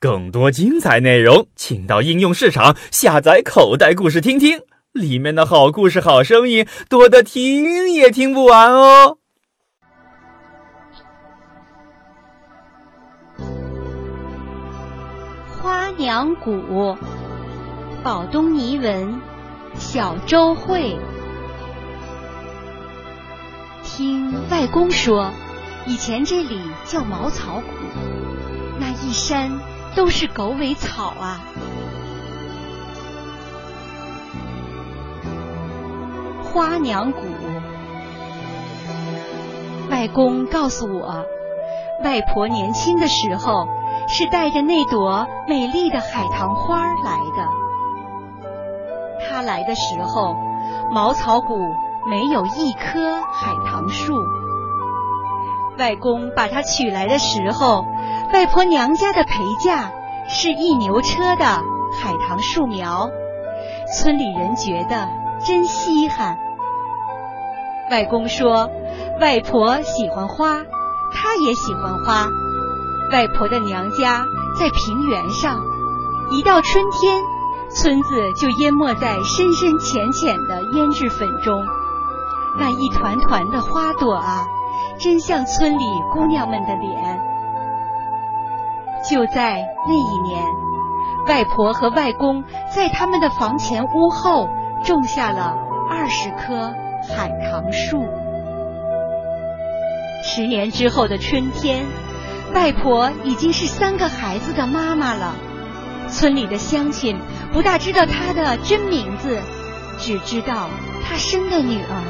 [0.00, 4.58] 更多精彩内容，请到应用市场下载口袋故事听听，
[4.92, 9.18] 里面的好故事、好声音多得听也听不完哦。
[15.46, 16.96] 花娘谷，
[18.02, 19.20] 宝东尼文，
[19.78, 20.96] 小周慧。
[23.84, 25.30] 听外公说，
[25.86, 28.00] 以前这里叫茅草谷，
[28.78, 29.50] 那一山。
[29.94, 31.40] 都是狗尾草啊！
[36.42, 37.20] 花娘谷，
[39.90, 41.24] 外公告诉我，
[42.04, 43.68] 外婆年轻的时候
[44.08, 47.46] 是带着那朵美丽的海棠花来的。
[49.28, 50.34] 她来的时候，
[50.92, 51.56] 茅草谷
[52.08, 54.14] 没有一棵海棠树。
[55.80, 57.84] 外公把她娶来的时候。
[58.32, 59.90] 外婆娘家的陪嫁
[60.28, 63.10] 是一牛车的海棠树苗，
[63.92, 65.08] 村里人觉得
[65.44, 66.38] 真稀罕。
[67.90, 68.70] 外公说，
[69.20, 70.58] 外婆喜欢花，
[71.12, 72.28] 他也喜欢花。
[73.10, 74.24] 外婆的娘家
[74.56, 75.60] 在平原上，
[76.30, 77.20] 一到春天，
[77.74, 81.60] 村子就淹没在深深浅浅的胭脂粉中，
[82.60, 84.44] 那一团团的花朵啊，
[85.00, 87.20] 真像村里姑娘们的脸。
[89.08, 90.44] 就在那一年，
[91.26, 94.48] 外婆和外公在他们的房前屋后
[94.84, 95.56] 种下了
[95.88, 96.74] 二十棵
[97.08, 98.04] 海棠树。
[100.22, 101.86] 十年之后的春天，
[102.54, 105.34] 外婆已经是三个孩子的妈妈了。
[106.08, 107.18] 村里的乡亲
[107.52, 109.40] 不大知道她的真名字，
[109.96, 110.68] 只知道
[111.02, 112.02] 她生的女儿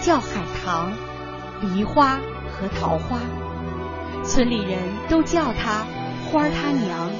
[0.00, 0.92] 叫海棠、
[1.60, 2.18] 梨花
[2.60, 3.18] 和桃花。
[4.24, 4.78] 村里人
[5.08, 5.84] 都叫她。
[6.30, 7.10] 花他娘，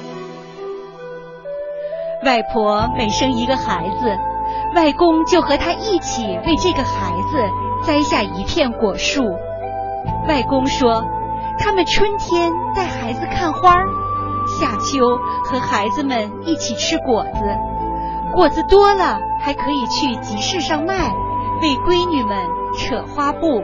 [2.23, 4.15] 外婆每生一个孩子，
[4.75, 7.43] 外公就和她一起为这个孩子
[7.87, 9.23] 栽下一片果树。
[10.27, 11.03] 外公说，
[11.57, 13.77] 他们春天带孩子看花，
[14.45, 17.39] 夏秋和孩子们一起吃果子，
[18.31, 21.11] 果子多了还可以去集市上卖，
[21.63, 22.37] 为闺女们
[22.77, 23.63] 扯花布。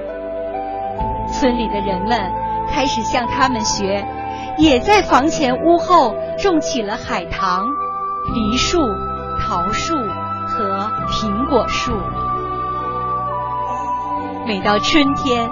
[1.40, 2.32] 村里的人们
[2.70, 4.06] 开始向他们学。
[4.58, 7.68] 也在房前屋后种起了海棠、
[8.34, 8.80] 梨树、
[9.42, 9.94] 桃树
[10.48, 11.92] 和苹果树。
[14.48, 15.50] 每到春天，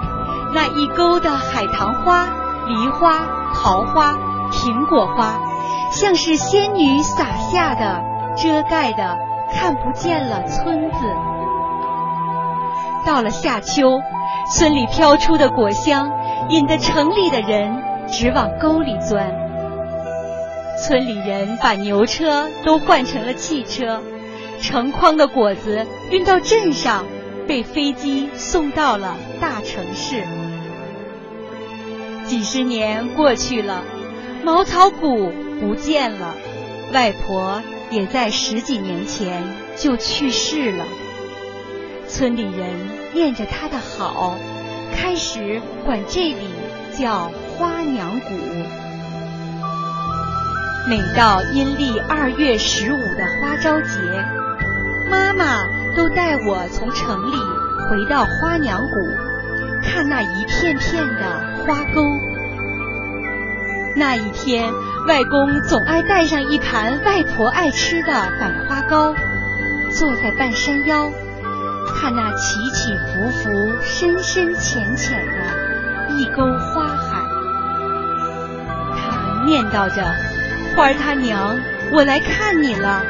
[0.54, 2.28] 那一沟的海棠花、
[2.66, 4.14] 梨花、桃花、
[4.52, 5.38] 苹果花，
[5.92, 8.02] 像是仙女洒下的、
[8.38, 9.18] 遮盖的，
[9.52, 11.14] 看不见了村子。
[13.06, 14.00] 到了夏秋，
[14.52, 16.12] 村里飘出的果香，
[16.50, 17.84] 引得城里的人。
[18.06, 19.34] 直往沟里钻。
[20.78, 24.02] 村里人把牛车都换成了汽车，
[24.62, 27.06] 成筐的果子运到镇上，
[27.48, 30.24] 被飞机送到了大城市。
[32.26, 33.82] 几十年过去了，
[34.44, 36.36] 茅草谷不见了，
[36.92, 39.44] 外婆也在十几年前
[39.76, 40.86] 就去世了。
[42.14, 42.70] 村里人
[43.12, 44.38] 念着他的好，
[44.96, 46.48] 开始管这里
[46.96, 47.32] 叫。
[47.56, 48.34] 花娘谷，
[50.90, 54.26] 每到阴历二月十五的花朝节，
[55.10, 57.38] 妈妈都带我从城里
[57.88, 59.16] 回到花娘谷，
[59.84, 62.02] 看那一片片的花沟。
[63.96, 64.74] 那一天，
[65.06, 69.14] 外公总爱带上一盘外婆爱吃的百花糕，
[69.92, 71.12] 坐在半山腰，
[72.04, 77.24] 看那起起伏伏、深深浅浅的一沟花海。
[78.92, 80.04] 他念叨着
[80.76, 81.58] ：“花儿他娘，
[81.94, 83.06] 我来看你了，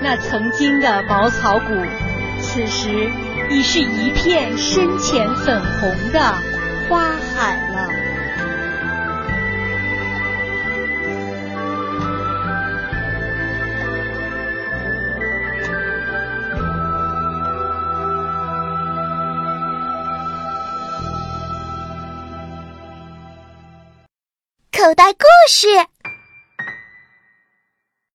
[0.00, 1.74] 那曾经的茅草谷，
[2.40, 3.10] 此时
[3.50, 6.20] 已是一片深浅粉红的
[6.88, 7.89] 花海了。
[24.90, 25.68] 口袋故事。